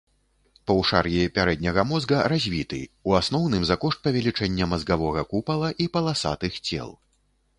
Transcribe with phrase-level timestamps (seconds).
[0.69, 2.79] Паўшар'і пярэдняга мозга развіты,
[3.11, 6.89] у асноўным за кошт павелічэння мазгавога купала і паласатых цел.